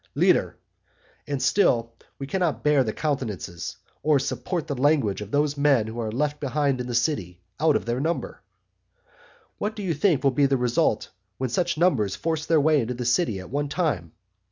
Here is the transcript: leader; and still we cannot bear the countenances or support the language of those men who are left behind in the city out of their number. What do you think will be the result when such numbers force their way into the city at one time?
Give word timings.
leader; 0.15 0.57
and 1.27 1.39
still 1.43 1.93
we 2.17 2.25
cannot 2.25 2.63
bear 2.63 2.83
the 2.83 2.91
countenances 2.91 3.77
or 4.01 4.17
support 4.17 4.65
the 4.65 4.73
language 4.81 5.21
of 5.21 5.29
those 5.29 5.55
men 5.55 5.85
who 5.85 5.99
are 5.99 6.11
left 6.11 6.39
behind 6.39 6.81
in 6.81 6.87
the 6.87 6.95
city 6.95 7.39
out 7.59 7.75
of 7.75 7.85
their 7.85 7.99
number. 7.99 8.41
What 9.59 9.75
do 9.75 9.83
you 9.83 9.93
think 9.93 10.23
will 10.23 10.31
be 10.31 10.47
the 10.47 10.57
result 10.57 11.09
when 11.37 11.51
such 11.51 11.77
numbers 11.77 12.15
force 12.15 12.47
their 12.47 12.59
way 12.59 12.81
into 12.81 12.95
the 12.95 13.05
city 13.05 13.39
at 13.39 13.51
one 13.51 13.69
time? 13.69 14.13